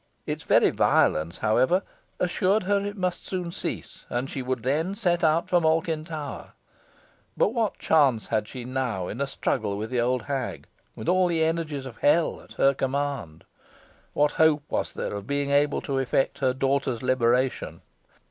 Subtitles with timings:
[0.25, 1.83] Its very violence, however,
[2.19, 6.53] assured her it must soon cease, and she would then set out for Malkin Tower.
[7.37, 11.27] But what chance had she now in a struggle with the old hag, with all
[11.27, 13.43] the energies of hell at her command?
[14.13, 17.83] what hope was there of her being able to effect her daughter's liberation?